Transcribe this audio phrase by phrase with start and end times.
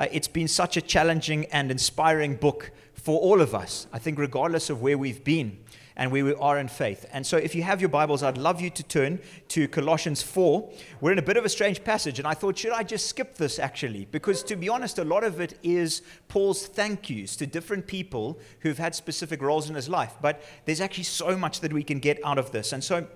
[0.00, 4.18] uh, it's been such a challenging and inspiring book for all of us, I think,
[4.18, 5.58] regardless of where we've been
[5.94, 7.04] and where we are in faith.
[7.12, 9.18] And so, if you have your Bibles, I'd love you to turn
[9.48, 10.70] to Colossians 4.
[11.02, 13.34] We're in a bit of a strange passage, and I thought, should I just skip
[13.34, 14.06] this actually?
[14.06, 18.38] Because to be honest, a lot of it is Paul's thank yous to different people
[18.60, 20.14] who've had specific roles in his life.
[20.22, 22.72] But there's actually so much that we can get out of this.
[22.72, 23.06] And so,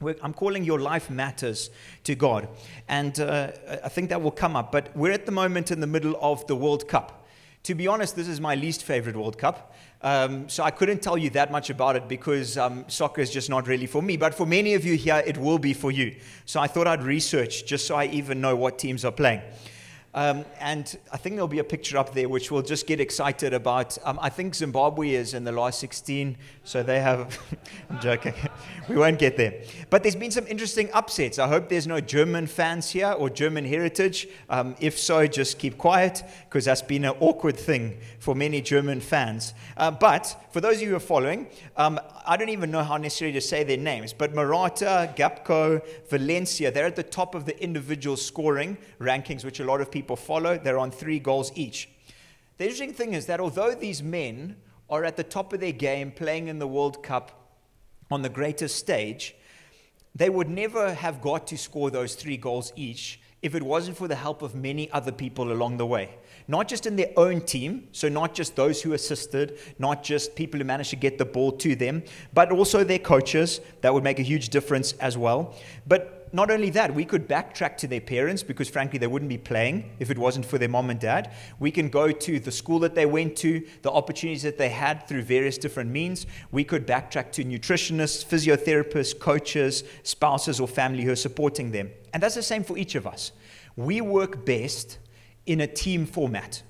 [0.00, 1.70] I'm calling your life matters
[2.04, 2.48] to God.
[2.88, 3.50] And uh,
[3.82, 4.70] I think that will come up.
[4.70, 7.26] But we're at the moment in the middle of the World Cup.
[7.64, 9.74] To be honest, this is my least favorite World Cup.
[10.00, 13.50] Um, so I couldn't tell you that much about it because um, soccer is just
[13.50, 14.16] not really for me.
[14.16, 16.14] But for many of you here, it will be for you.
[16.46, 19.42] So I thought I'd research just so I even know what teams are playing.
[20.18, 23.54] Um, and I think there'll be a picture up there which we'll just get excited
[23.54, 23.96] about.
[24.04, 27.38] Um, I think Zimbabwe is in the last 16, so they have.
[27.90, 28.34] I'm joking.
[28.88, 29.62] we won't get there.
[29.90, 31.38] But there's been some interesting upsets.
[31.38, 34.26] I hope there's no German fans here or German heritage.
[34.50, 39.00] Um, if so, just keep quiet because that's been an awkward thing for many German
[39.00, 39.54] fans.
[39.76, 42.96] Uh, but for those of you who are following, um, I don't even know how
[42.96, 47.62] necessarily to say their names, but Morata, Gakpo, Valencia, they're at the top of the
[47.62, 50.58] individual scoring rankings, which a lot of people follow.
[50.58, 51.88] They're on three goals each.
[52.56, 54.56] The interesting thing is that although these men
[54.90, 57.56] are at the top of their game playing in the World Cup
[58.10, 59.34] on the greatest stage,
[60.14, 64.08] they would never have got to score those three goals each if it wasn't for
[64.08, 67.86] the help of many other people along the way not just in their own team,
[67.92, 71.52] so not just those who assisted, not just people who managed to get the ball
[71.52, 73.60] to them, but also their coaches.
[73.82, 75.54] That would make a huge difference as well.
[75.86, 79.38] But not only that, we could backtrack to their parents because, frankly, they wouldn't be
[79.38, 81.32] playing if it wasn't for their mom and dad.
[81.58, 85.06] We can go to the school that they went to, the opportunities that they had
[85.06, 86.26] through various different means.
[86.50, 91.90] We could backtrack to nutritionists, physiotherapists, coaches, spouses, or family who are supporting them.
[92.12, 93.32] And that's the same for each of us.
[93.76, 94.98] We work best
[95.46, 96.62] in a team format.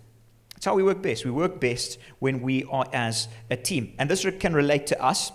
[0.54, 1.24] That's how we work best.
[1.24, 3.94] We work best when we are as a team.
[3.98, 5.30] And this can relate to us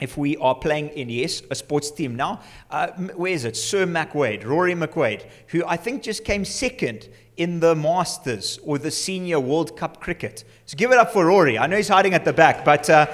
[0.00, 2.16] if we are playing in, yes, a sports team.
[2.16, 2.40] Now,
[2.70, 3.56] uh, where is it?
[3.56, 8.90] Sir McWade, Rory McWade, who I think just came second in the Masters or the
[8.90, 10.44] Senior World Cup cricket.
[10.66, 11.58] So give it up for Rory.
[11.58, 13.06] I know he's hiding at the back, but uh,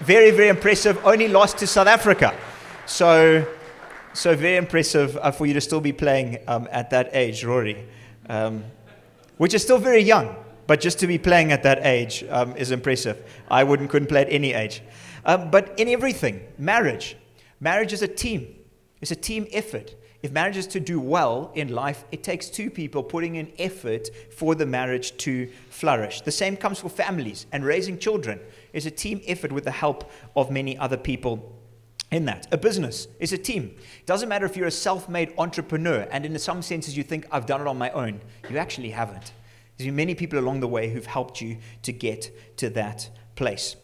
[0.00, 0.98] very, very impressive.
[1.04, 2.34] Only lost to South Africa.
[2.86, 3.46] So,
[4.14, 7.86] so very impressive uh, for you to still be playing um, at that age, Rory.
[8.28, 8.64] Um,
[9.38, 12.70] which is still very young, but just to be playing at that age um, is
[12.70, 13.18] impressive.
[13.50, 14.82] I wouldn't couldn't play at any age.
[15.24, 17.16] Um, but in everything, marriage,
[17.60, 18.54] marriage is a team.
[19.00, 19.94] It's a team effort.
[20.22, 24.08] If marriage is to do well in life, it takes two people putting in effort
[24.30, 26.20] for the marriage to flourish.
[26.20, 28.38] The same comes for families and raising children.
[28.72, 31.58] It's a team effort with the help of many other people
[32.12, 32.46] in that.
[32.52, 33.74] A business is a team.
[33.98, 37.26] It doesn't matter if you're a self made entrepreneur and in some senses you think,
[37.32, 38.20] I've done it on my own.
[38.48, 39.32] You actually haven't.
[39.76, 43.74] There's many people along the way who've helped you to get to that place.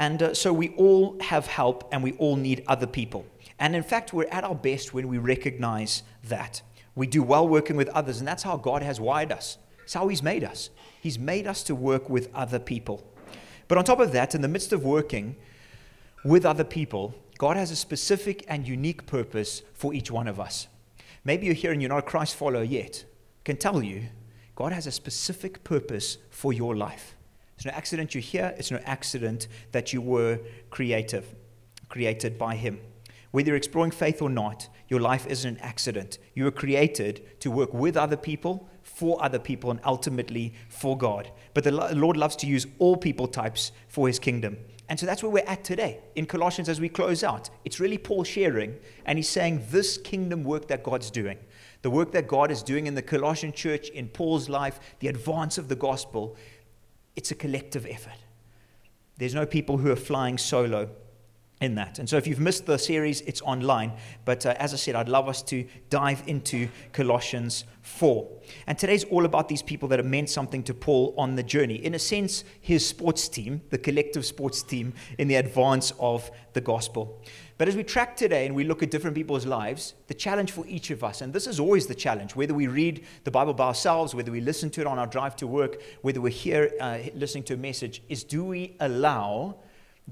[0.00, 3.26] And uh, so we all have help and we all need other people.
[3.58, 6.62] And in fact, we're at our best when we recognize that.
[6.94, 9.58] We do well working with others, and that's how God has wired us.
[9.84, 10.70] It's how He's made us.
[11.02, 13.06] He's made us to work with other people.
[13.68, 15.36] But on top of that, in the midst of working
[16.24, 20.66] with other people, God has a specific and unique purpose for each one of us.
[21.24, 23.04] Maybe you're here and you're not a Christ follower yet.
[23.06, 24.04] I can tell you,
[24.56, 27.16] God has a specific purpose for your life.
[27.60, 30.40] It's no accident you're here, it's no accident that you were
[30.70, 31.34] creative,
[31.90, 32.80] created by Him.
[33.32, 36.16] Whether you're exploring faith or not, your life isn't an accident.
[36.32, 41.30] You were created to work with other people, for other people, and ultimately for God.
[41.52, 44.56] But the Lord loves to use all people types for His kingdom.
[44.88, 47.50] And so that's where we're at today in Colossians as we close out.
[47.66, 51.38] It's really Paul sharing, and he's saying this kingdom work that God's doing,
[51.82, 55.58] the work that God is doing in the Colossian church, in Paul's life, the advance
[55.58, 56.36] of the gospel,
[57.16, 58.18] it's a collective effort.
[59.18, 60.90] There's no people who are flying solo
[61.60, 61.98] in that.
[61.98, 63.92] And so if you've missed the series, it's online.
[64.24, 68.26] But uh, as I said, I'd love us to dive into Colossians 4.
[68.66, 71.74] And today's all about these people that have meant something to Paul on the journey.
[71.74, 76.62] In a sense, his sports team, the collective sports team in the advance of the
[76.62, 77.22] gospel.
[77.58, 80.66] But as we track today and we look at different people's lives, the challenge for
[80.66, 83.66] each of us, and this is always the challenge, whether we read the Bible by
[83.66, 86.98] ourselves, whether we listen to it on our drive to work, whether we're here uh,
[87.14, 89.56] listening to a message, is do we allow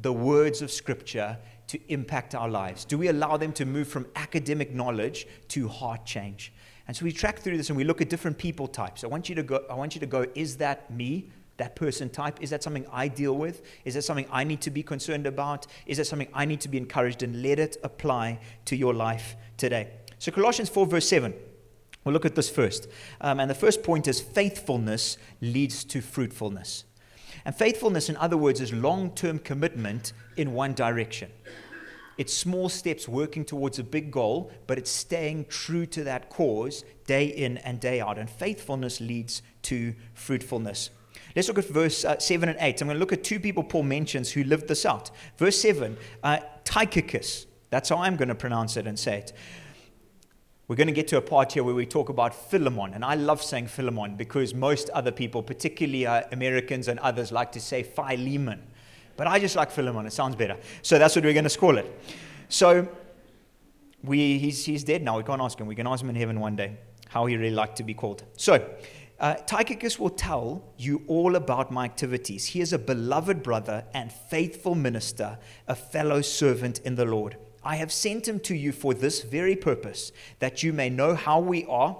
[0.00, 2.84] the words of Scripture to impact our lives?
[2.84, 6.52] Do we allow them to move from academic knowledge to heart change?
[6.86, 9.04] And so we track through this and we look at different people types.
[9.04, 11.30] I want you to go, I want you to go, is that me?
[11.58, 12.40] That person type?
[12.40, 13.62] Is that something I deal with?
[13.84, 15.66] Is that something I need to be concerned about?
[15.86, 19.36] Is that something I need to be encouraged and let it apply to your life
[19.56, 19.88] today?
[20.18, 21.34] So Colossians 4, verse 7.
[22.04, 22.88] We'll look at this first.
[23.20, 26.84] Um, and the first point is faithfulness leads to fruitfulness.
[27.48, 31.30] And faithfulness, in other words, is long term commitment in one direction.
[32.18, 36.84] It's small steps working towards a big goal, but it's staying true to that cause
[37.06, 38.18] day in and day out.
[38.18, 40.90] And faithfulness leads to fruitfulness.
[41.34, 42.82] Let's look at verse uh, 7 and 8.
[42.82, 45.10] I'm going to look at two people Paul mentions who lived this out.
[45.38, 47.46] Verse 7, uh, Tychicus.
[47.70, 49.32] That's how I'm going to pronounce it and say it.
[50.68, 52.92] We're going to get to a part here where we talk about Philemon.
[52.92, 57.52] And I love saying Philemon because most other people, particularly uh, Americans and others, like
[57.52, 58.62] to say Philemon.
[59.16, 60.04] But I just like Philemon.
[60.04, 60.58] It sounds better.
[60.82, 62.00] So that's what we're going to call it.
[62.50, 62.86] So
[64.04, 65.16] we, he's, he's dead now.
[65.16, 65.66] We can't ask him.
[65.66, 66.76] We can ask him in heaven one day
[67.08, 68.24] how he really liked to be called.
[68.36, 68.70] So
[69.18, 72.44] uh, Tychicus will tell you all about my activities.
[72.44, 77.38] He is a beloved brother and faithful minister, a fellow servant in the Lord.
[77.68, 81.38] I have sent him to you for this very purpose, that you may know how
[81.38, 81.98] we are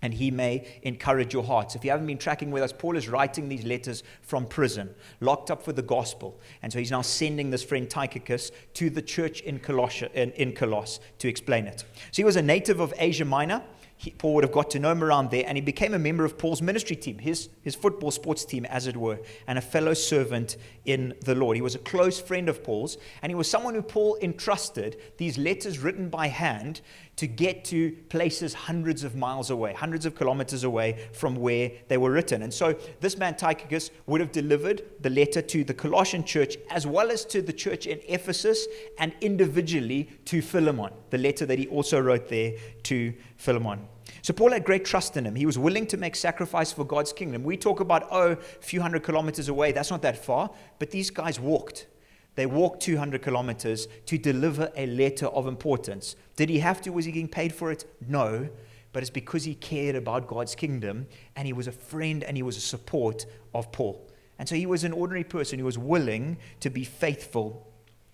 [0.00, 1.74] and he may encourage your hearts.
[1.74, 5.50] If you haven't been tracking with us, Paul is writing these letters from prison, locked
[5.50, 6.38] up for the gospel.
[6.62, 10.52] And so he's now sending this friend Tychicus to the church in, Colossia, in, in
[10.52, 11.80] Colossus to explain it.
[12.12, 13.64] So he was a native of Asia Minor
[13.96, 16.24] he, Paul would have got to know him around there, and he became a member
[16.24, 19.94] of Paul's ministry team, his, his football sports team, as it were, and a fellow
[19.94, 21.56] servant in the Lord.
[21.56, 25.38] He was a close friend of Paul's, and he was someone who Paul entrusted these
[25.38, 26.80] letters written by hand
[27.16, 31.96] to get to places hundreds of miles away, hundreds of kilometers away from where they
[31.96, 32.42] were written.
[32.42, 36.86] And so this man Tychicus would have delivered the letter to the Colossian church as
[36.86, 38.66] well as to the church in Ephesus
[38.98, 43.88] and individually to Philemon, the letter that he also wrote there to Philemon.
[44.22, 45.34] So Paul had great trust in him.
[45.34, 47.44] He was willing to make sacrifice for God's kingdom.
[47.44, 49.72] We talk about, oh, a few hundred kilometers away.
[49.72, 50.50] That's not that far.
[50.78, 51.86] But these guys walked.
[52.34, 56.16] They walked 200 kilometers to deliver a letter of importance.
[56.36, 56.90] Did he have to?
[56.90, 57.84] Was he getting paid for it?
[58.06, 58.48] No.
[58.92, 62.42] But it's because he cared about God's kingdom and he was a friend and he
[62.42, 64.08] was a support of Paul.
[64.38, 67.68] And so he was an ordinary person who was willing to be faithful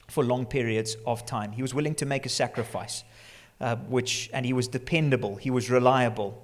[0.08, 1.52] for long periods of time.
[1.52, 3.05] He was willing to make a sacrifice
[3.61, 6.43] uh, which, and he was dependable, he was reliable,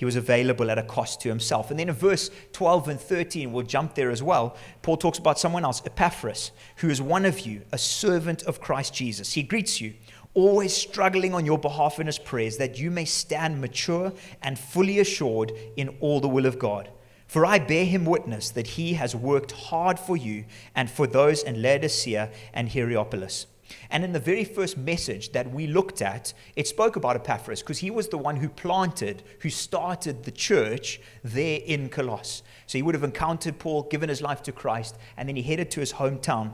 [0.00, 1.70] he was available at a cost to himself.
[1.70, 4.56] And then in verse 12 and 13, we'll jump there as well.
[4.80, 8.94] Paul talks about someone else, Epaphras, who is one of you, a servant of Christ
[8.94, 9.34] Jesus.
[9.34, 9.92] He greets you,
[10.32, 15.00] always struggling on your behalf in his prayers, that you may stand mature and fully
[15.00, 16.88] assured in all the will of God.
[17.26, 21.42] For I bear him witness that he has worked hard for you and for those
[21.42, 23.48] in Laodicea and Hierapolis.
[23.90, 27.78] And in the very first message that we looked at, it spoke about Epaphras because
[27.78, 32.42] he was the one who planted, who started the church there in Colossus.
[32.66, 35.70] So he would have encountered Paul, given his life to Christ, and then he headed
[35.72, 36.52] to his hometown,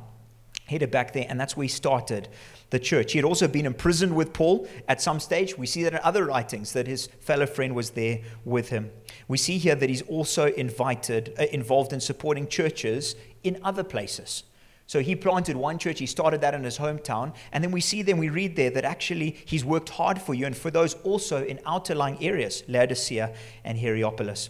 [0.66, 2.28] headed back there, and that's where he started
[2.70, 3.12] the church.
[3.12, 5.56] He had also been imprisoned with Paul at some stage.
[5.56, 8.90] We see that in other writings that his fellow friend was there with him.
[9.28, 13.14] We see here that he's also invited, uh, involved in supporting churches
[13.44, 14.42] in other places.
[14.86, 18.02] So he planted one church, he started that in his hometown, and then we see
[18.02, 21.44] then we read there that actually he's worked hard for you and for those also
[21.44, 23.34] in outerlying areas, Laodicea
[23.64, 24.48] and Hierapolis.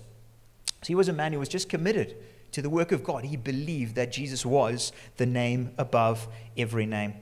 [0.82, 2.16] So he was a man who was just committed
[2.52, 3.24] to the work of God.
[3.24, 7.14] He believed that Jesus was the name above every name.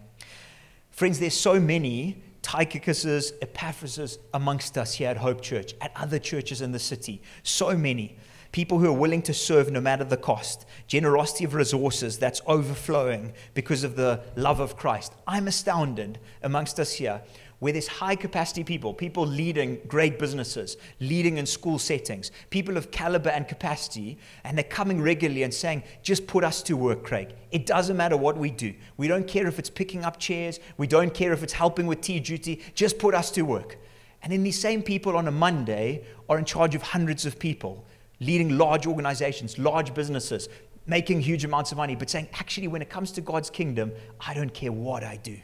[0.91, 6.61] Friends, there's so many Tychicuses, Epaphrases amongst us here at Hope Church, at other churches
[6.61, 7.23] in the city.
[7.43, 8.19] So many
[8.55, 13.33] people who are willing to serve no matter the cost, generosity of resources that's overflowing
[13.53, 15.13] because of the love of Christ.
[15.27, 17.21] I'm astounded amongst us here
[17.59, 22.93] where there's high capacity people, people leading great businesses, leading in school settings, people of
[22.93, 27.35] caliber and capacity, and they're coming regularly and saying, just put us to work, Craig.
[27.51, 28.73] It doesn't matter what we do.
[28.97, 32.03] We don't care if it's picking up chairs, we don't care if it's helping with
[32.03, 33.79] tea duty, just put us to work.
[34.23, 37.85] And then these same people on a Monday are in charge of hundreds of people
[38.21, 40.49] leading large organizations, large businesses,
[40.87, 44.35] making huge amounts of money, but saying, actually, when it comes to God's kingdom, I
[44.35, 45.37] don't care what I do.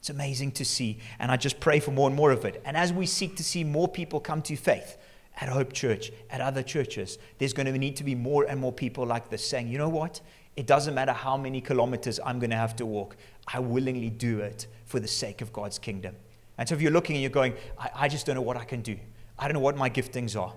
[0.00, 0.98] It's amazing to see.
[1.18, 2.62] And I just pray for more and more of it.
[2.64, 4.98] And as we seek to see more people come to faith
[5.40, 8.72] at Hope Church, at other churches, there's going to need to be more and more
[8.72, 10.20] people like this saying, you know what?
[10.56, 13.16] It doesn't matter how many kilometers I'm going to have to walk.
[13.52, 16.14] I willingly do it for the sake of God's kingdom.
[16.58, 18.64] And so if you're looking and you're going, I, I just don't know what I
[18.64, 18.96] can do.
[19.38, 20.52] I don't know what my giftings are.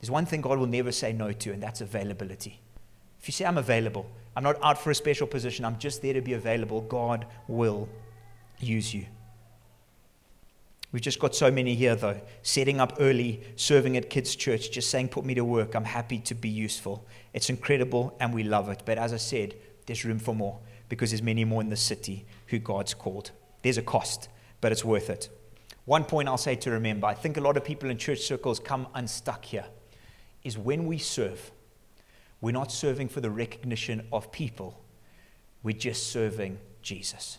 [0.00, 2.60] There's one thing God will never say no to, and that's availability.
[3.20, 6.12] If you say, I'm available, I'm not out for a special position, I'm just there
[6.12, 7.88] to be available, God will
[8.60, 9.06] use you.
[10.90, 14.88] We've just got so many here, though, setting up early, serving at kids' church, just
[14.88, 15.74] saying, Put me to work.
[15.74, 17.04] I'm happy to be useful.
[17.34, 18.82] It's incredible and we love it.
[18.86, 22.24] But as I said, there's room for more because there's many more in the city
[22.46, 23.32] who God's called.
[23.60, 24.30] There's a cost,
[24.62, 25.28] but it's worth it.
[25.84, 28.58] One point I'll say to remember I think a lot of people in church circles
[28.58, 29.66] come unstuck here
[30.44, 31.50] is when we serve,
[32.40, 34.80] we're not serving for the recognition of people,
[35.62, 37.38] we're just serving Jesus.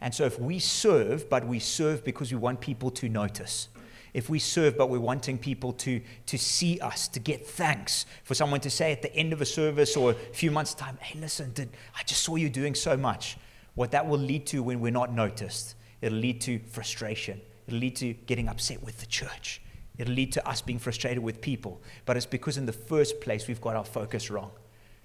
[0.00, 3.68] And so if we serve, but we serve because we want people to notice,
[4.12, 8.34] if we serve, but we're wanting people to, to see us, to get thanks, for
[8.34, 11.18] someone to say at the end of a service or a few months' time, hey,
[11.20, 13.36] listen, did, I just saw you doing so much.
[13.74, 17.40] What that will lead to when we're not noticed, it'll lead to frustration.
[17.66, 19.60] It'll lead to getting upset with the church.
[19.98, 21.80] It'll lead to us being frustrated with people.
[22.04, 24.50] But it's because in the first place, we've got our focus wrong.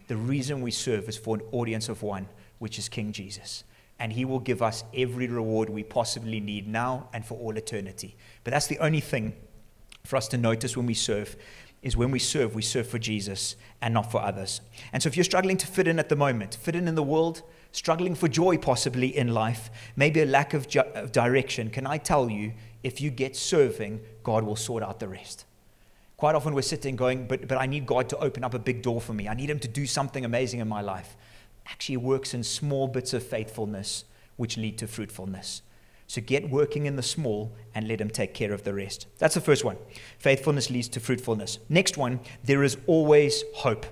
[0.07, 2.27] The reason we serve is for an audience of one,
[2.59, 3.63] which is King Jesus.
[3.99, 8.15] And he will give us every reward we possibly need now and for all eternity.
[8.43, 9.33] But that's the only thing
[10.03, 11.35] for us to notice when we serve
[11.81, 14.61] is when we serve, we serve for Jesus and not for others.
[14.93, 17.03] And so if you're struggling to fit in at the moment, fit in in the
[17.03, 21.87] world, struggling for joy possibly in life, maybe a lack of, ju- of direction, can
[21.87, 22.53] I tell you,
[22.83, 25.45] if you get serving, God will sort out the rest.
[26.17, 28.81] Quite often we're sitting going, but, but I need God to open up a big
[28.83, 29.27] door for me.
[29.27, 31.15] I need Him to do something amazing in my life.
[31.65, 35.61] Actually, it works in small bits of faithfulness which lead to fruitfulness.
[36.07, 39.07] So get working in the small and let Him take care of the rest.
[39.17, 39.77] That's the first one.
[40.19, 41.59] Faithfulness leads to fruitfulness.
[41.69, 43.85] Next one, there is always hope.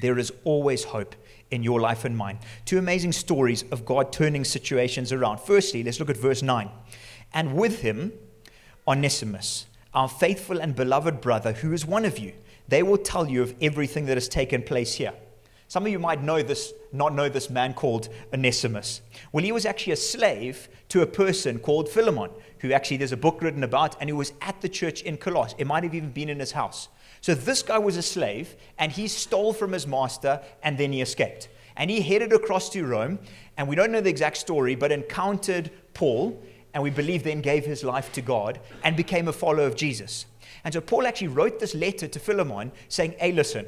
[0.00, 1.14] There is always hope
[1.50, 2.38] in your life and mine.
[2.64, 5.40] Two amazing stories of God turning situations around.
[5.40, 6.70] Firstly, let's look at verse 9.
[7.32, 8.12] And with him,
[8.86, 12.32] Onesimus, our faithful and beloved brother, who is one of you.
[12.68, 15.12] They will tell you of everything that has taken place here.
[15.66, 19.02] Some of you might know this, not know this man called Onesimus.
[19.30, 23.16] Well, he was actually a slave to a person called Philemon, who actually there's a
[23.16, 25.54] book written about, and who was at the church in Colossus.
[25.58, 26.88] It might have even been in his house.
[27.20, 31.02] So this guy was a slave, and he stole from his master, and then he
[31.02, 31.48] escaped.
[31.76, 33.20] And he headed across to Rome,
[33.56, 36.42] and we don't know the exact story, but encountered Paul,
[36.74, 40.26] and we believe then gave his life to God and became a follower of Jesus.
[40.64, 43.66] And so Paul actually wrote this letter to Philemon saying, Hey, listen,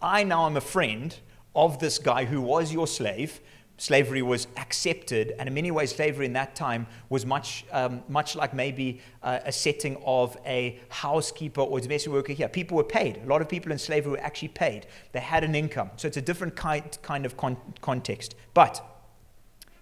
[0.00, 1.16] I now am a friend
[1.54, 3.40] of this guy who was your slave.
[3.76, 8.36] Slavery was accepted, and in many ways, slavery in that time was much, um, much
[8.36, 12.48] like maybe uh, a setting of a housekeeper or domestic worker here.
[12.48, 13.20] People were paid.
[13.24, 14.86] A lot of people in slavery were actually paid.
[15.10, 15.90] They had an income.
[15.96, 18.36] So it's a different kind, kind of con- context.
[18.54, 18.80] But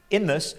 [0.08, 0.54] in this,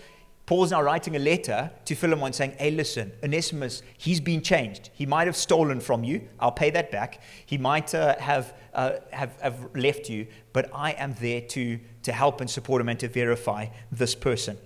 [0.46, 4.90] Paul's now writing a letter to Philemon saying, Hey, listen, Onesimus, he's been changed.
[4.94, 6.28] He might have stolen from you.
[6.40, 7.22] I'll pay that back.
[7.46, 12.12] He might uh, have, uh, have, have left you, but I am there to, to
[12.12, 14.58] help and support him and to verify this person.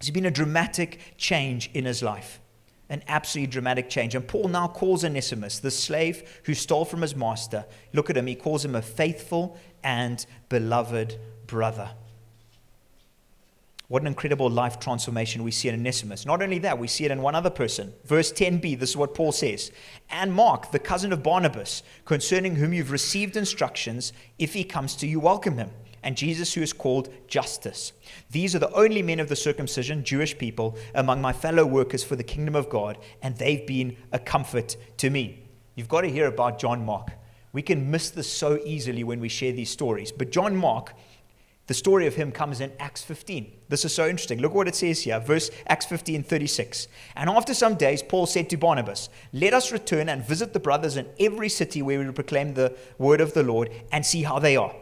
[0.00, 2.40] There's been a dramatic change in his life,
[2.88, 4.14] an absolutely dramatic change.
[4.14, 7.66] And Paul now calls Onesimus, the slave who stole from his master.
[7.92, 11.90] Look at him, he calls him a faithful and beloved brother.
[13.92, 16.24] What an incredible life transformation we see in Onesimus.
[16.24, 17.92] Not only that, we see it in one other person.
[18.06, 19.70] Verse 10b, this is what Paul says.
[20.08, 25.06] And Mark, the cousin of Barnabas, concerning whom you've received instructions, if he comes to
[25.06, 25.68] you, welcome him.
[26.02, 27.92] And Jesus, who is called Justus.
[28.30, 32.16] These are the only men of the circumcision, Jewish people, among my fellow workers for
[32.16, 35.50] the kingdom of God, and they've been a comfort to me.
[35.74, 37.10] You've got to hear about John Mark.
[37.52, 40.10] We can miss this so easily when we share these stories.
[40.10, 40.94] But John Mark
[41.68, 43.52] the story of him comes in Acts 15.
[43.68, 44.40] This is so interesting.
[44.40, 46.88] Look what it says here, verse Acts 15, 36.
[47.14, 50.96] And after some days, Paul said to Barnabas, Let us return and visit the brothers
[50.96, 54.56] in every city where we proclaim the word of the Lord and see how they
[54.56, 54.74] are.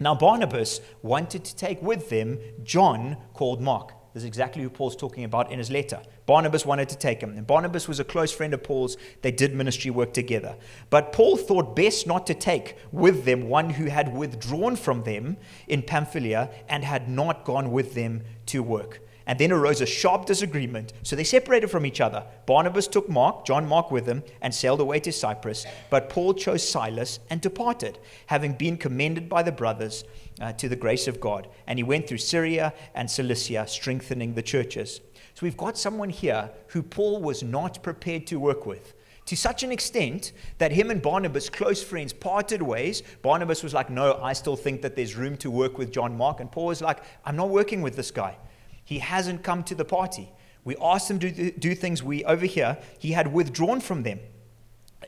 [0.00, 3.94] Now, Barnabas wanted to take with them John called Mark.
[4.14, 6.02] This is exactly who Paul's talking about in his letter.
[6.26, 7.36] Barnabas wanted to take him.
[7.36, 8.96] And Barnabas was a close friend of Paul's.
[9.22, 10.56] They did ministry work together.
[10.90, 15.38] But Paul thought best not to take with them one who had withdrawn from them
[15.66, 19.00] in Pamphylia and had not gone with them to work.
[19.26, 20.92] And then arose a sharp disagreement.
[21.02, 22.24] So they separated from each other.
[22.46, 25.66] Barnabas took Mark, John Mark, with him and sailed away to Cyprus.
[25.90, 30.04] But Paul chose Silas and departed, having been commended by the brothers
[30.40, 31.48] uh, to the grace of God.
[31.66, 35.00] And he went through Syria and Cilicia, strengthening the churches.
[35.34, 38.94] So we've got someone here who Paul was not prepared to work with.
[39.26, 43.02] To such an extent that him and Barnabas, close friends, parted ways.
[43.22, 46.40] Barnabas was like, No, I still think that there's room to work with John Mark.
[46.40, 48.36] And Paul was like, I'm not working with this guy.
[48.84, 50.32] He hasn't come to the party.
[50.64, 52.78] We asked him to do things we over here.
[52.98, 54.20] He had withdrawn from them.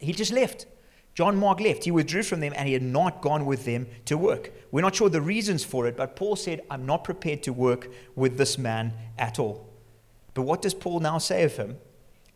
[0.01, 0.67] He just left.
[1.15, 1.85] John Mark left.
[1.85, 4.51] He withdrew from them and he had not gone with them to work.
[4.73, 7.89] We're not sure the reasons for it, but Paul said, I'm not prepared to work
[8.17, 9.69] with this man at all.
[10.35, 11.79] But what does Paul now say of him?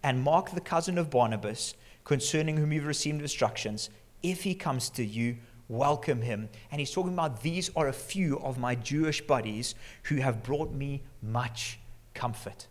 [0.04, 3.90] And Mark, the cousin of Barnabas, concerning whom you've received instructions,
[4.22, 5.38] if he comes to you,
[5.68, 6.48] welcome him.
[6.70, 10.72] And he's talking about these are a few of my Jewish buddies who have brought
[10.72, 11.78] me much
[12.14, 12.66] comfort.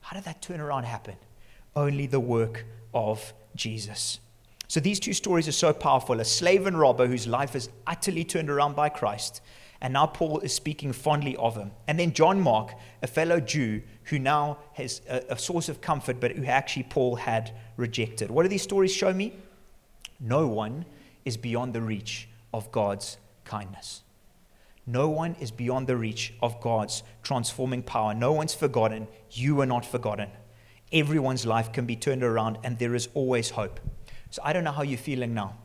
[0.00, 1.16] How did that turnaround happen?
[1.78, 4.20] only the work of Jesus.
[4.66, 8.24] So these two stories are so powerful a slave and robber whose life is utterly
[8.24, 9.40] turned around by Christ.
[9.80, 11.70] And now Paul is speaking fondly of him.
[11.86, 16.18] And then John Mark, a fellow Jew who now has a, a source of comfort,
[16.18, 18.28] but who actually Paul had rejected.
[18.28, 19.34] What do these stories show me?
[20.18, 20.84] No one
[21.28, 24.02] is beyond the reach of God's kindness.
[24.86, 28.14] No one is beyond the reach of God's transforming power.
[28.14, 29.06] No one's forgotten.
[29.30, 30.30] You are not forgotten.
[30.90, 33.78] Everyone's life can be turned around, and there is always hope.
[34.30, 35.58] So I don't know how you're feeling now.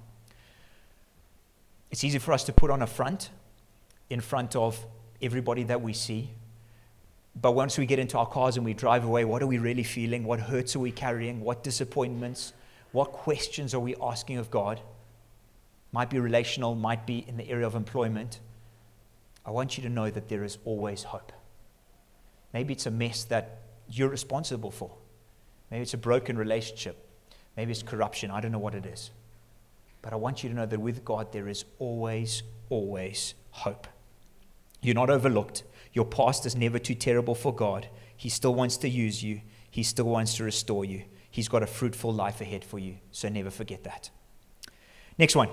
[1.89, 3.29] It's easy for us to put on a front
[4.10, 4.86] in front of
[5.22, 6.32] everybody that we see.
[7.41, 9.84] But once we get into our cars and we drive away, what are we really
[9.84, 10.25] feeling?
[10.25, 11.39] What hurts are we carrying?
[11.39, 12.51] What disappointments?
[12.91, 14.82] What questions are we asking of God?
[15.93, 18.39] Might be relational, might be in the area of employment.
[19.45, 21.31] I want you to know that there is always hope.
[22.51, 24.91] Maybe it's a mess that you're responsible for.
[25.71, 27.07] Maybe it's a broken relationship.
[27.55, 28.31] Maybe it's corruption.
[28.31, 29.12] I don't know what it is.
[30.01, 33.88] But I want you to know that with God, there is always, always hope.
[34.81, 35.63] You're not overlooked.
[35.93, 37.88] Your past is never too terrible for God.
[38.17, 41.03] He still wants to use you, He still wants to restore you.
[41.29, 42.97] He's got a fruitful life ahead for you.
[43.12, 44.09] So never forget that.
[45.17, 45.50] Next one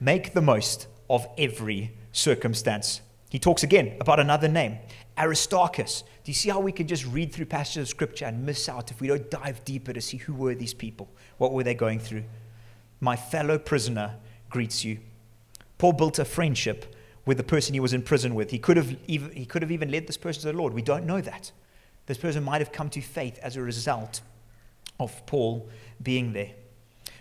[0.00, 3.02] make the most of every circumstance.
[3.28, 4.78] He talks again about another name,
[5.16, 6.02] Aristarchus.
[6.24, 8.90] Do you see how we can just read through passages of scripture and miss out
[8.90, 11.08] if we don't dive deeper to see who were these people?
[11.38, 12.24] What were they going through?
[13.00, 14.16] My fellow prisoner
[14.48, 14.98] greets you.
[15.78, 18.50] Paul built a friendship with the person he was in prison with.
[18.50, 20.74] He could have even, he could have even led this person to the Lord.
[20.74, 21.52] We don't know that.
[22.06, 24.20] This person might have come to faith as a result
[24.98, 25.68] of Paul
[26.02, 26.50] being there.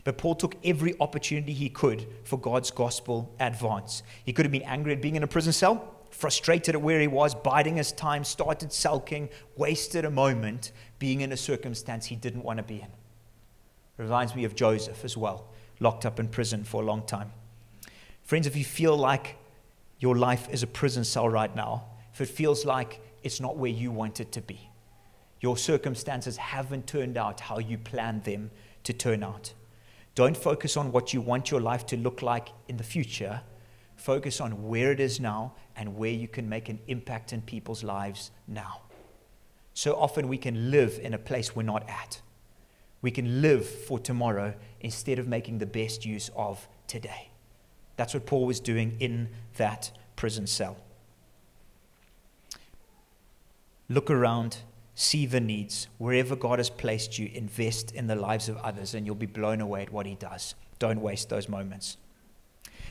[0.04, 4.04] But Paul took every opportunity he could for God's gospel advance.
[4.26, 7.08] He could have been angry at being in a prison cell, frustrated at where he
[7.08, 12.44] was, biding his time, started sulking, wasted a moment being in a circumstance he didn't
[12.44, 12.82] want to be in.
[12.82, 15.46] It reminds me of Joseph as well,
[15.80, 17.32] locked up in prison for a long time.
[18.24, 19.38] Friends, if you feel like
[20.00, 21.84] your life is a prison cell right now,
[22.14, 24.70] if it feels like it's not where you want it to be,
[25.42, 28.52] your circumstances haven't turned out how you planned them
[28.84, 29.54] to turn out.
[30.20, 33.40] Don't focus on what you want your life to look like in the future.
[33.96, 37.86] Focus on where it is now and where you can make an impact in people's
[37.86, 38.82] lives now.
[39.74, 42.20] So often we can live in a place we're not at.
[43.02, 47.30] We can live for tomorrow instead of making the best use of today.
[47.96, 50.76] That's what Paul was doing in that prison cell.
[53.88, 54.58] Look around,
[55.00, 55.88] see the needs.
[55.98, 59.62] Wherever God has placed you, invest in the lives of others, and you'll be blown
[59.62, 60.56] away at what He does.
[60.78, 61.98] Don't waste those moments.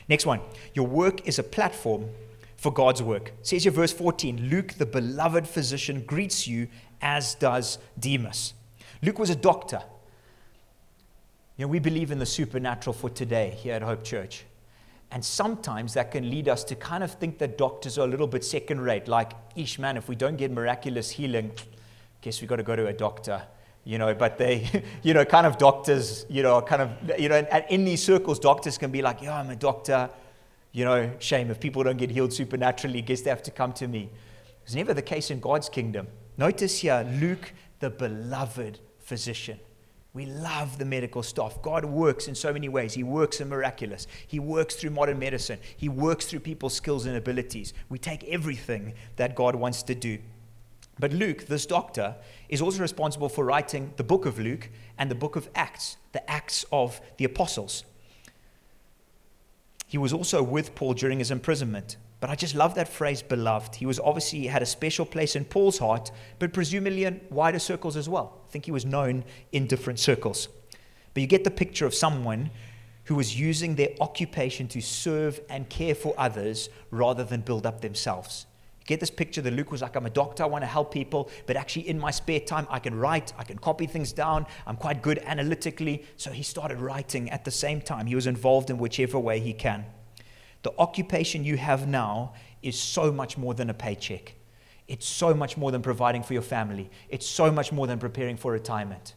[0.07, 0.41] Next one
[0.73, 2.09] your work is a platform
[2.57, 3.29] for God's work.
[3.39, 6.67] It says here, verse 14 Luke, the beloved physician, greets you,
[6.99, 8.53] as does Demas.
[9.03, 9.83] Luke was a doctor.
[11.57, 14.45] You know, we believe in the supernatural for today here at Hope Church.
[15.11, 18.27] And sometimes that can lead us to kind of think that doctors are a little
[18.27, 19.07] bit second rate.
[19.07, 21.51] Like, each man, if we don't get miraculous healing,
[22.21, 23.41] guess we've got to go to a doctor.
[23.85, 27.35] You know, but they, you know, kind of doctors, you know, kind of, you know,
[27.35, 30.09] and in these circles, doctors can be like, yeah, I'm a doctor.
[30.71, 33.87] You know, shame if people don't get healed supernaturally, guess they have to come to
[33.87, 34.09] me.
[34.63, 36.07] It's never the case in God's kingdom.
[36.37, 39.59] Notice here, Luke, the beloved physician.
[40.13, 41.61] We love the medical staff.
[41.61, 42.93] God works in so many ways.
[42.93, 44.07] He works in miraculous.
[44.27, 45.59] He works through modern medicine.
[45.77, 47.73] He works through people's skills and abilities.
[47.89, 50.17] We take everything that God wants to do.
[50.99, 52.15] But Luke, this doctor,
[52.49, 56.29] is also responsible for writing the book of Luke and the book of Acts, the
[56.29, 57.85] Acts of the Apostles.
[59.87, 61.97] He was also with Paul during his imprisonment.
[62.19, 63.75] But I just love that phrase, beloved.
[63.75, 67.95] He was obviously had a special place in Paul's heart, but presumably in wider circles
[67.95, 68.41] as well.
[68.47, 70.49] I think he was known in different circles.
[71.13, 72.51] But you get the picture of someone
[73.05, 77.81] who was using their occupation to serve and care for others rather than build up
[77.81, 78.45] themselves.
[78.89, 81.29] Get this picture that Luke was like, I'm a doctor, I want to help people,
[81.45, 84.77] but actually in my spare time, I can write, I can copy things down, I'm
[84.77, 86.05] quite good analytically.
[86.17, 88.07] So he started writing at the same time.
[88.07, 89.85] He was involved in whichever way he can.
[90.63, 94.33] The occupation you have now is so much more than a paycheck.
[94.87, 96.89] It's so much more than providing for your family.
[97.09, 99.13] It's so much more than preparing for retirement.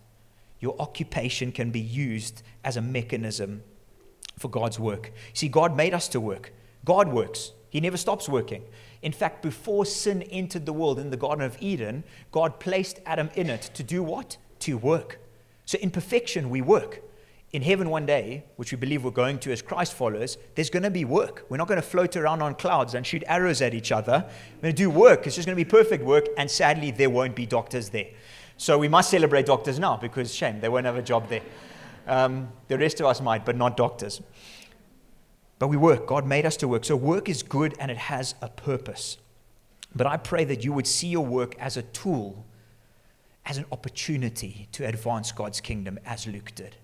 [0.61, 3.62] Your occupation can be used as a mechanism
[4.38, 5.12] for God's work.
[5.32, 6.52] See, God made us to work.
[6.85, 7.52] God works.
[7.70, 8.64] He never stops working.
[9.02, 13.30] In fact, before sin entered the world in the Garden of Eden, God placed Adam
[13.34, 14.36] in it to do what?
[14.60, 15.20] To work.
[15.64, 17.02] So in perfection, we work
[17.52, 20.84] in heaven one day, which we believe we're going to as Christ followers, there's going
[20.84, 21.44] to be work.
[21.50, 24.24] We're not going to float around on clouds and shoot arrows at each other.
[24.56, 25.26] We're going to do work.
[25.26, 28.08] It's just going to be perfect work, and sadly, there won't be doctors there.
[28.56, 31.42] So we must celebrate doctors now because shame, they won't have a job there.
[32.06, 34.22] Um, the rest of us might, but not doctors.
[35.62, 36.09] But we work.
[36.09, 36.85] God made us to work.
[36.85, 39.18] So work is good and it has a purpose.
[39.94, 42.44] But I pray that you would see your work as a tool,
[43.46, 46.75] as an opportunity to advance God's kingdom, as Luke did,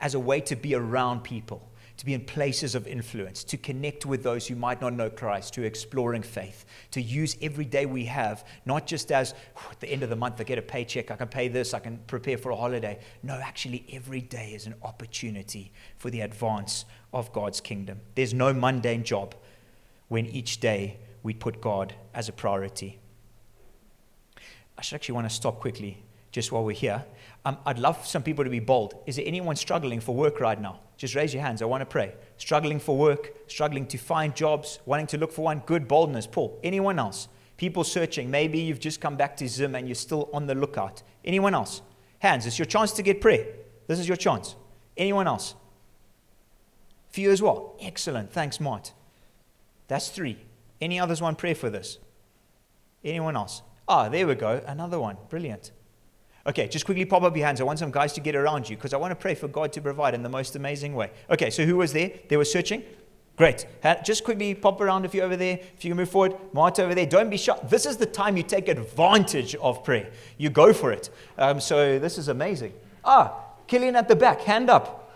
[0.00, 4.04] as a way to be around people, to be in places of influence, to connect
[4.04, 8.06] with those who might not know Christ, to exploring faith, to use every day we
[8.06, 9.32] have, not just as
[9.70, 11.78] at the end of the month I get a paycheck, I can pay this, I
[11.78, 12.98] can prepare for a holiday.
[13.22, 18.00] No, actually, every day is an opportunity for the advance of God's kingdom.
[18.14, 19.34] There's no mundane job
[20.08, 22.98] when each day we put God as a priority.
[24.76, 27.04] I should actually want to stop quickly just while we're here.
[27.44, 28.94] Um, I'd love some people to be bold.
[29.06, 30.80] Is there anyone struggling for work right now?
[30.96, 31.62] Just raise your hands.
[31.62, 32.14] I want to pray.
[32.36, 35.62] Struggling for work, struggling to find jobs, wanting to look for one.
[35.64, 36.26] Good boldness.
[36.26, 37.28] Paul, anyone else?
[37.56, 38.30] People searching.
[38.30, 41.02] Maybe you've just come back to Zim and you're still on the lookout.
[41.24, 41.82] Anyone else?
[42.20, 42.44] Hands.
[42.44, 43.46] It's your chance to get prayer.
[43.86, 44.54] This is your chance.
[44.96, 45.54] Anyone else?
[47.10, 47.76] For you as well.
[47.80, 48.32] Excellent.
[48.32, 48.92] Thanks, Mart.
[49.88, 50.38] That's three.
[50.80, 51.98] Any others want prayer for this?
[53.04, 53.62] Anyone else?
[53.88, 54.62] Ah, there we go.
[54.66, 55.16] Another one.
[55.28, 55.72] Brilliant.
[56.46, 57.60] Okay, just quickly pop up your hands.
[57.60, 59.72] I want some guys to get around you because I want to pray for God
[59.74, 61.10] to provide in the most amazing way.
[61.30, 62.10] Okay, so who was there?
[62.28, 62.82] They were searching.
[63.36, 63.66] Great.
[64.04, 65.58] Just quickly pop around if you're over there.
[65.76, 66.34] If you can move forward.
[66.52, 67.06] Marta over there.
[67.06, 67.56] Don't be shy.
[67.68, 70.10] This is the time you take advantage of prayer.
[70.38, 71.10] You go for it.
[71.36, 72.72] Um, so this is amazing.
[73.04, 74.40] Ah, Killian at the back.
[74.40, 75.07] Hand up.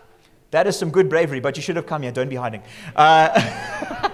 [0.53, 2.11] That is some good bravery, but you should have come here.
[2.11, 2.61] Don't be hiding.
[2.95, 4.11] Uh,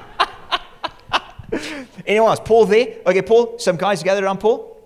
[2.05, 2.39] anyone else?
[2.45, 2.95] Paul there?
[3.05, 3.59] Okay, Paul.
[3.59, 4.79] Some guys gathered around Paul.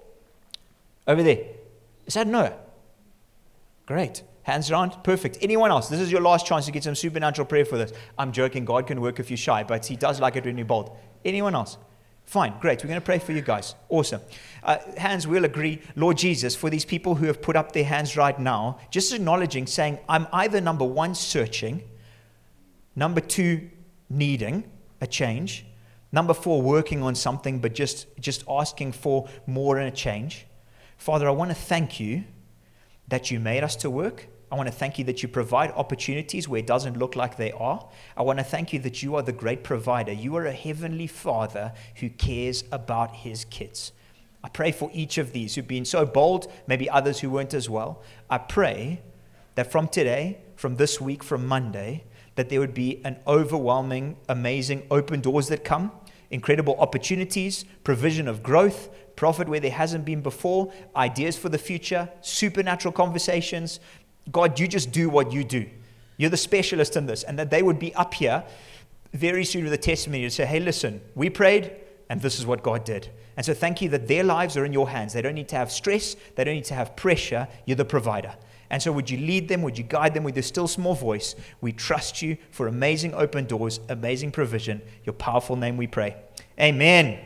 [1.07, 1.45] Over there.
[2.07, 2.57] Is that no?
[3.85, 4.23] Great.
[4.41, 5.03] Hands around.
[5.03, 5.37] Perfect.
[5.43, 5.89] Anyone else?
[5.89, 7.93] This is your last chance to get some supernatural prayer for this.
[8.17, 8.65] I'm joking.
[8.65, 10.97] God can work if you're shy, but He does like it when you're bold.
[11.23, 11.77] Anyone else?
[12.25, 12.55] Fine.
[12.59, 12.83] Great.
[12.83, 13.75] We're going to pray for you guys.
[13.89, 14.21] Awesome.
[14.63, 15.81] Uh, hands will agree.
[15.95, 19.67] Lord Jesus, for these people who have put up their hands right now, just acknowledging,
[19.67, 21.83] saying, I'm either number one, searching,
[22.95, 23.69] number two,
[24.09, 24.63] needing
[25.01, 25.65] a change,
[26.11, 30.45] number four, working on something, but just, just asking for more and a change.
[30.97, 32.23] Father, I want to thank you
[33.09, 34.27] that you made us to work.
[34.53, 37.51] I want to thank you that you provide opportunities where it doesn't look like they
[37.53, 37.89] are.
[38.15, 40.11] I want to thank you that you are the great provider.
[40.11, 43.93] You are a heavenly father who cares about his kids.
[44.43, 47.67] I pray for each of these who've been so bold, maybe others who weren't as
[47.67, 48.03] well.
[48.29, 49.01] I pray
[49.55, 52.03] that from today, from this week, from Monday,
[52.35, 55.91] that there would be an overwhelming, amazing open doors that come,
[56.29, 62.09] incredible opportunities, provision of growth, profit where there hasn't been before, ideas for the future,
[62.21, 63.79] supernatural conversations.
[64.31, 65.69] God, you just do what you do.
[66.17, 67.23] You're the specialist in this.
[67.23, 68.43] And that they would be up here
[69.13, 71.71] very soon with a testimony to say, hey, listen, we prayed,
[72.09, 73.09] and this is what God did.
[73.35, 75.13] And so thank you that their lives are in your hands.
[75.13, 77.47] They don't need to have stress, they don't need to have pressure.
[77.65, 78.35] You're the provider.
[78.69, 79.61] And so, would you lead them?
[79.61, 81.35] Would you guide them with your still small voice?
[81.61, 84.81] We trust you for amazing open doors, amazing provision.
[85.05, 86.15] Your powerful name we pray.
[86.59, 87.19] Amen.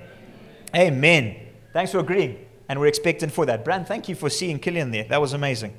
[0.75, 0.87] Amen.
[0.93, 1.47] Amen.
[1.71, 2.45] Thanks for agreeing.
[2.67, 3.63] And we're expectant for that.
[3.63, 5.05] Brand, thank you for seeing Killian there.
[5.05, 5.73] That was amazing.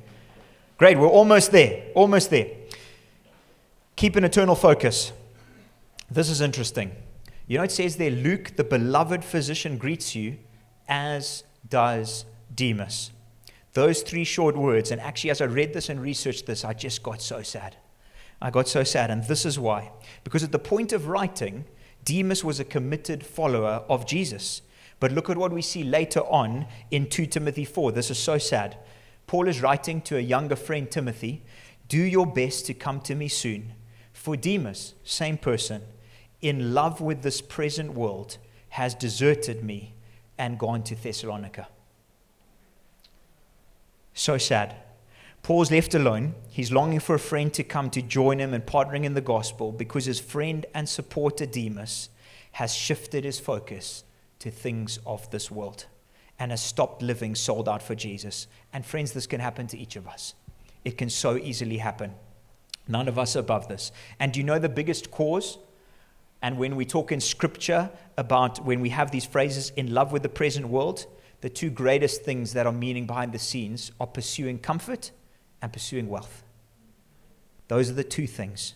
[0.79, 0.97] Great.
[0.97, 1.83] We're almost there.
[1.93, 2.47] Almost there.
[3.97, 5.11] Keep an eternal focus.
[6.09, 6.93] This is interesting.
[7.47, 10.37] You know, it says there, Luke, the beloved physician, greets you,
[10.87, 12.23] as does
[12.55, 13.11] Demas.
[13.73, 17.03] Those three short words, and actually, as I read this and researched this, I just
[17.03, 17.75] got so sad.
[18.41, 19.91] I got so sad, and this is why.
[20.23, 21.65] Because at the point of writing,
[22.05, 24.61] Demas was a committed follower of Jesus.
[25.01, 27.91] But look at what we see later on in 2 Timothy 4.
[27.91, 28.77] This is so sad.
[29.29, 31.43] Paul is writing to a younger friend, Timothy
[31.87, 33.73] Do your best to come to me soon.
[34.11, 35.83] For Demas, same person,
[36.41, 38.39] in love with this present world,
[38.69, 39.93] has deserted me
[40.39, 41.67] and gone to Thessalonica.
[44.15, 44.73] So sad.
[45.43, 46.33] Paul's left alone.
[46.49, 49.71] He's longing for a friend to come to join him in partnering in the gospel
[49.71, 52.09] because his friend and supporter Demas
[52.53, 54.05] has shifted his focus
[54.39, 55.85] to things of this world
[56.39, 58.47] and has stopped living sold out for Jesus.
[58.73, 60.33] And friends, this can happen to each of us.
[60.85, 62.13] It can so easily happen.
[62.87, 63.91] None of us are above this.
[64.19, 65.57] And do you know the biggest cause?
[66.41, 70.23] And when we talk in scripture about when we have these phrases, in love with
[70.23, 71.05] the present world,
[71.41, 75.11] the two greatest things that are meaning behind the scenes are pursuing comfort
[75.61, 76.43] and pursuing wealth.
[77.67, 78.75] Those are the two things.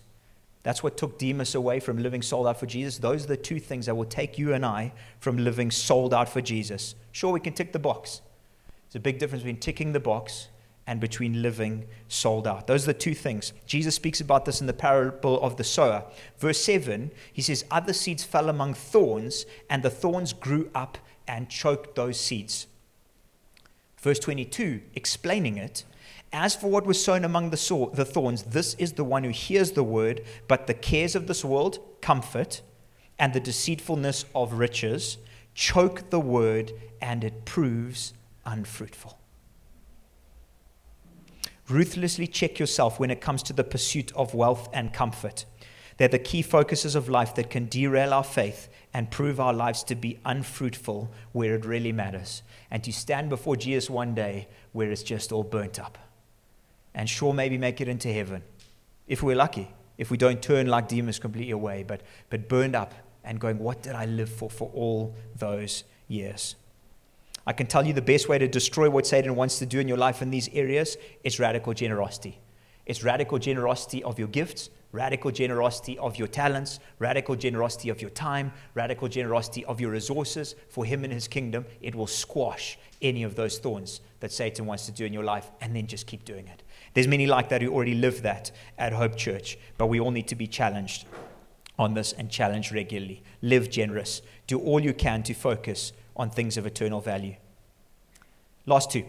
[0.64, 2.98] That's what took Demas away from living sold out for Jesus.
[2.98, 6.30] Those are the two things that will take you and I from living sold out
[6.30, 6.96] for Jesus.
[7.12, 8.22] Sure, we can tick the box.
[8.88, 10.48] There's a big difference between ticking the box
[10.88, 12.68] and between living sold out.
[12.68, 13.54] Those are the two things.
[13.66, 16.06] Jesus speaks about this in the parable of the sower.
[16.38, 20.98] Verse 7, he says, Other seeds fell among thorns, and the thorns grew up
[21.28, 22.68] and choked those seeds.
[23.98, 25.86] Verse 22, explaining it.
[26.36, 29.74] As for what was sown among the, the thorns, this is the one who hears
[29.74, 32.64] the word, but the cares of this world, comfort,
[33.20, 35.20] and the deceitfulness of riches
[35.54, 38.14] choke the word, and it proves
[38.46, 39.20] unfruitful.
[41.70, 45.46] Ruthlessly check yourself when it comes to the pursuit of wealth and comfort.
[45.98, 49.84] They're the key focuses of life that can derail our faith and prove our lives
[49.84, 52.42] to be unfruitful where it really matters.
[52.72, 56.00] And to stand before Jesus one day where it's just all burnt up.
[56.96, 58.44] And sure, maybe make it into heaven
[59.08, 62.94] if we're lucky, if we don't turn like Demas completely away, but, but burned up
[63.24, 66.56] and going, What did I live for for all those years?
[67.46, 69.88] I can tell you the best way to destroy what Satan wants to do in
[69.88, 72.40] your life in these areas is radical generosity.
[72.86, 78.12] It's radical generosity of your gifts, radical generosity of your talents, radical generosity of your
[78.12, 81.66] time, radical generosity of your resources for Him and His kingdom.
[81.82, 85.52] It will squash any of those thorns that Satan wants to do in your life
[85.60, 86.63] and then just keep doing it.
[86.94, 90.28] There's many like that who already live that at Hope Church, but we all need
[90.28, 91.06] to be challenged
[91.80, 93.24] on this and challenged regularly.
[93.42, 94.22] Live generous.
[94.46, 97.36] Do all you can to focus on things of eternal value.
[98.66, 99.06] Last two.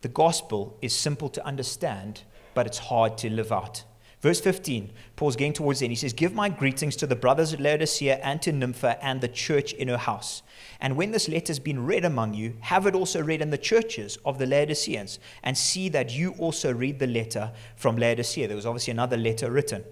[0.00, 2.22] The gospel is simple to understand,
[2.54, 3.84] but it's hard to live out.
[4.20, 5.92] Verse 15, Paul's getting towards the end.
[5.92, 9.28] He says, Give my greetings to the brothers at Laodicea and to Nympha and the
[9.28, 10.42] church in her house.
[10.80, 13.58] And when this letter has been read among you, have it also read in the
[13.58, 18.48] churches of the Laodiceans, and see that you also read the letter from Laodicea.
[18.48, 19.84] There was obviously another letter written.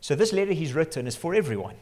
[0.00, 1.74] So this letter he's written is for everyone.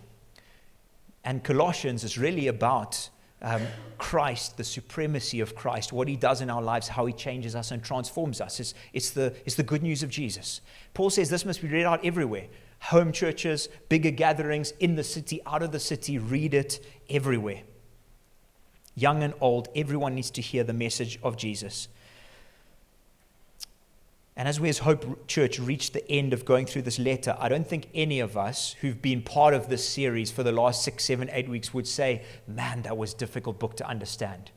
[1.23, 3.11] And Colossians is really about
[3.45, 3.63] um,
[3.99, 7.71] Christ, the supremacy of Christ, what he does in our lives, how he changes us
[7.71, 8.59] and transforms us.
[8.59, 10.63] It's, it's, the, it's the good news of Jesus.
[10.95, 12.49] Paul says this must be read out everywhere
[12.81, 17.63] home churches, bigger gatherings, in the city, out of the city, read it everywhere.
[18.95, 21.89] Young and old, everyone needs to hear the message of Jesus.
[24.37, 27.49] And as we as Hope Church reach the end of going through this letter, I
[27.49, 31.05] don't think any of us who've been part of this series for the last six,
[31.05, 34.51] seven, eight weeks would say, man, that was a difficult book to understand.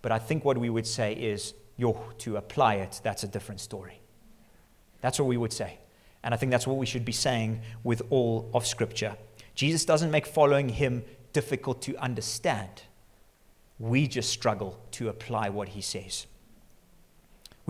[0.00, 3.60] But I think what we would say is, yo, to apply it, that's a different
[3.60, 4.00] story.
[5.02, 5.78] That's what we would say.
[6.22, 9.16] And I think that's what we should be saying with all of Scripture.
[9.54, 11.04] Jesus doesn't make following him
[11.34, 12.84] difficult to understand.
[13.78, 16.26] We just struggle to apply what he says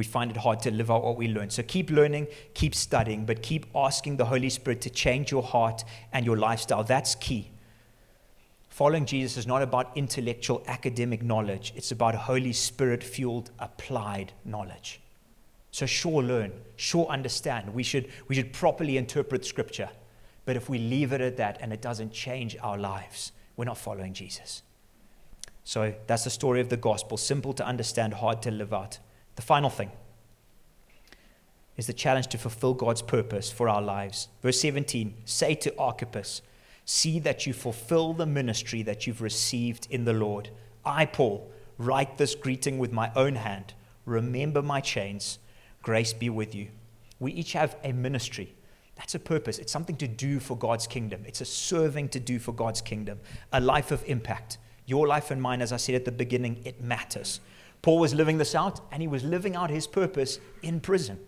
[0.01, 1.51] we find it hard to live out what we learn.
[1.51, 5.85] So keep learning, keep studying, but keep asking the Holy Spirit to change your heart
[6.11, 6.83] and your lifestyle.
[6.83, 7.51] That's key.
[8.71, 15.03] Following Jesus is not about intellectual academic knowledge, it's about Holy Spirit fueled applied knowledge.
[15.71, 17.75] So sure learn, sure understand.
[17.75, 19.91] We should, we should properly interpret Scripture.
[20.47, 23.77] But if we leave it at that and it doesn't change our lives, we're not
[23.77, 24.63] following Jesus.
[25.63, 28.99] So that's the story of the gospel simple to understand, hard to live out.
[29.37, 29.90] The final thing
[31.77, 34.29] is the challenge to fulfill God's purpose for our lives.
[34.43, 36.43] Verse 17 say to Archippus,
[36.85, 40.51] See that you fulfill the ministry that you've received in the Lord.
[40.85, 43.75] I, Paul, write this greeting with my own hand.
[44.05, 45.38] Remember my chains.
[45.83, 46.69] Grace be with you.
[47.19, 48.55] We each have a ministry.
[48.97, 49.59] That's a purpose.
[49.59, 51.23] It's something to do for God's kingdom.
[51.27, 53.21] It's a serving to do for God's kingdom,
[53.53, 54.59] a life of impact.
[54.85, 57.40] Your life and mine, as I said at the beginning, it matters.
[57.83, 61.19] Paul was living this out, and he was living out his purpose in prison.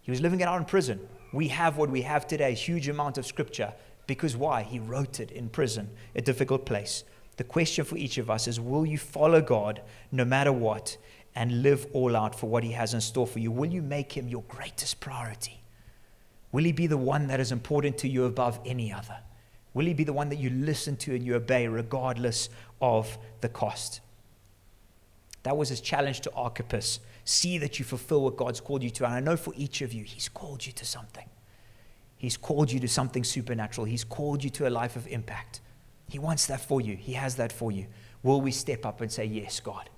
[0.00, 1.00] He was living it out in prison.
[1.32, 3.72] We have what we have today, a huge amount of scripture.
[4.06, 4.62] Because why?
[4.64, 7.04] He wrote it in prison, a difficult place.
[7.36, 10.96] The question for each of us is will you follow God no matter what
[11.34, 13.50] and live all out for what He has in store for you?
[13.50, 15.62] Will you make Him your greatest priority?
[16.50, 19.18] Will He be the one that is important to you above any other?
[19.72, 22.50] Will He be the one that you listen to and you obey regardless
[22.82, 24.00] of the cost?
[25.42, 27.00] That was his challenge to Archippus.
[27.24, 29.04] See that you fulfill what God's called you to.
[29.04, 31.28] And I know for each of you, he's called you to something.
[32.16, 33.84] He's called you to something supernatural.
[33.84, 35.60] He's called you to a life of impact.
[36.08, 36.94] He wants that for you.
[36.94, 37.86] He has that for you.
[38.22, 39.90] Will we step up and say, Yes, God?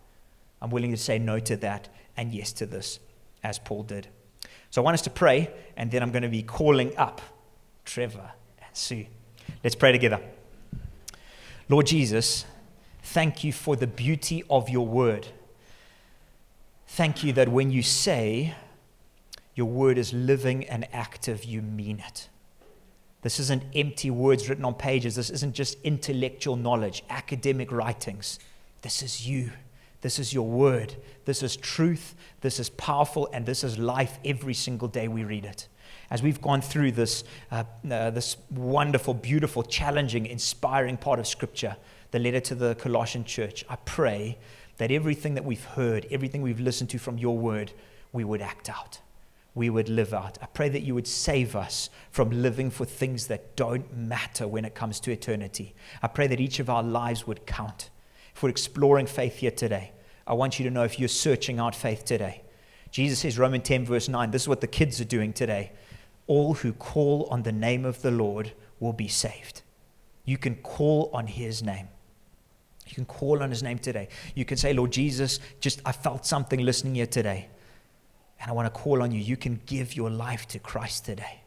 [0.62, 2.98] I'm willing to say no to that and yes to this,
[3.42, 4.08] as Paul did.
[4.70, 7.20] So I want us to pray, and then I'm going to be calling up
[7.84, 9.06] Trevor and Sue.
[9.62, 10.20] Let's pray together.
[11.68, 12.46] Lord Jesus,
[13.04, 15.28] Thank you for the beauty of your word.
[16.88, 18.54] Thank you that when you say
[19.54, 22.28] your word is living and active, you mean it.
[23.20, 25.16] This isn't empty words written on pages.
[25.16, 28.38] This isn't just intellectual knowledge, academic writings.
[28.80, 29.52] This is you.
[30.00, 30.96] This is your word.
[31.26, 32.14] This is truth.
[32.40, 33.28] This is powerful.
[33.34, 35.68] And this is life every single day we read it.
[36.10, 41.76] As we've gone through this, uh, uh, this wonderful, beautiful, challenging, inspiring part of Scripture,
[42.14, 44.38] the letter to the Colossian church, I pray
[44.76, 47.72] that everything that we've heard, everything we've listened to from your word,
[48.12, 49.00] we would act out.
[49.56, 50.38] We would live out.
[50.40, 54.64] I pray that you would save us from living for things that don't matter when
[54.64, 55.74] it comes to eternity.
[56.04, 57.90] I pray that each of our lives would count.
[58.32, 59.90] If we're exploring faith here today,
[60.24, 62.42] I want you to know if you're searching out faith today.
[62.92, 65.72] Jesus says, Romans 10, verse 9, this is what the kids are doing today.
[66.28, 69.62] All who call on the name of the Lord will be saved.
[70.24, 71.88] You can call on his name.
[72.86, 74.08] You can call on his name today.
[74.34, 77.48] You can say, Lord Jesus, just I felt something listening here today.
[78.40, 79.20] And I want to call on you.
[79.20, 81.40] You can give your life to Christ today.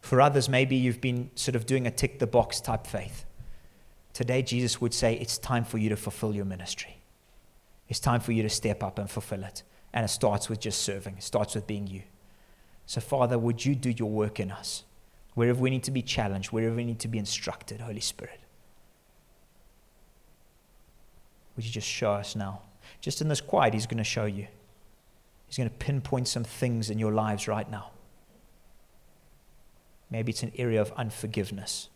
[0.00, 3.26] For others, maybe you've been sort of doing a tick the box type faith.
[4.12, 6.96] Today, Jesus would say, It's time for you to fulfill your ministry.
[7.88, 9.62] It's time for you to step up and fulfill it.
[9.92, 12.02] And it starts with just serving, it starts with being you.
[12.86, 14.84] So, Father, would you do your work in us?
[15.34, 18.39] Wherever we need to be challenged, wherever we need to be instructed, Holy Spirit.
[21.56, 22.62] Would you just show us now?
[23.00, 24.46] Just in this quiet, He's going to show you.
[25.46, 27.90] He's going to pinpoint some things in your lives right now.
[30.10, 31.88] Maybe it's an area of unforgiveness.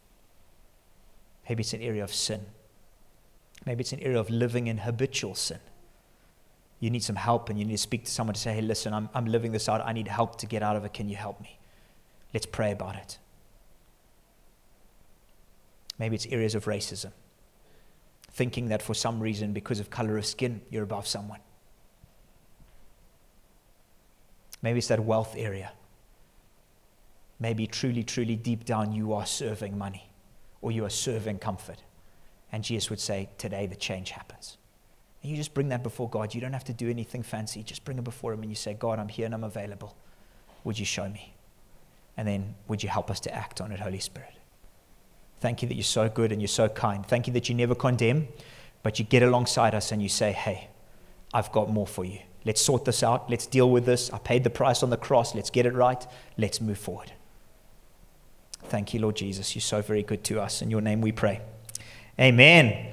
[1.48, 2.46] Maybe it's an area of sin.
[3.64, 5.60] Maybe it's an area of living in habitual sin.
[6.80, 8.92] You need some help and you need to speak to someone to say, hey, listen,
[8.92, 9.80] I'm, I'm living this out.
[9.84, 10.92] I need help to get out of it.
[10.92, 11.58] Can you help me?
[12.32, 13.18] Let's pray about it.
[15.98, 17.12] Maybe it's areas of racism
[18.34, 21.40] thinking that for some reason, because of color of skin, you're above someone.
[24.60, 25.72] Maybe it's that wealth area.
[27.38, 30.10] Maybe truly, truly deep down, you are serving money
[30.62, 31.82] or you are serving comfort.
[32.50, 34.56] And Jesus would say, Today the change happens.
[35.22, 36.34] And you just bring that before God.
[36.34, 37.62] You don't have to do anything fancy.
[37.62, 39.96] Just bring it before Him and you say, God, I'm here and I'm available.
[40.64, 41.34] Would you show me?
[42.16, 44.34] And then would you help us to act on it, Holy Spirit?
[45.44, 47.04] Thank you that you're so good and you're so kind.
[47.04, 48.28] Thank you that you never condemn,
[48.82, 50.68] but you get alongside us and you say, hey,
[51.34, 52.20] I've got more for you.
[52.46, 53.28] Let's sort this out.
[53.28, 54.10] Let's deal with this.
[54.10, 55.34] I paid the price on the cross.
[55.34, 56.02] Let's get it right.
[56.38, 57.12] Let's move forward.
[58.62, 59.54] Thank you, Lord Jesus.
[59.54, 60.62] You're so very good to us.
[60.62, 61.42] In your name we pray.
[62.18, 62.86] Amen.